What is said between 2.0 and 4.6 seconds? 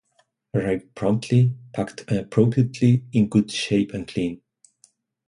appropriately, in good shape and clean.